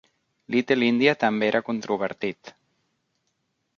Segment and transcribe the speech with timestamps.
[0.53, 2.55] "Little India" també era controvertit.